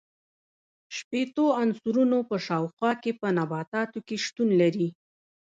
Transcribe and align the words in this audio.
شپیتو 0.95 1.45
عنصرونو 1.61 2.19
په 2.29 2.35
شاوخوا 2.45 2.91
کې 3.01 3.11
په 3.21 3.27
نباتاتو 3.37 3.99
کې 4.07 4.15
شتون 4.25 4.49
لري. 4.61 4.89